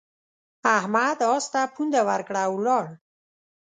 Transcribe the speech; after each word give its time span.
احمد 0.77 1.17
اس 1.33 1.45
ته 1.53 1.61
پونده 1.73 2.01
ورکړه 2.09 2.41
او 2.47 2.53
ولاړ. 2.59 2.85